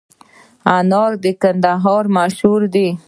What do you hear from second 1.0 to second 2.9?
د کندهار مشهور دي